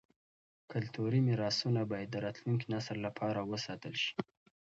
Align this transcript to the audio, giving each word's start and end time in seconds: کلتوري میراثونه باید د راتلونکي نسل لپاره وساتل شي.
کلتوري 0.71 1.19
میراثونه 1.27 1.81
باید 1.91 2.09
د 2.11 2.15
راتلونکي 2.25 2.65
نسل 2.73 2.97
لپاره 3.07 3.39
وساتل 3.51 3.93
شي. 4.03 4.13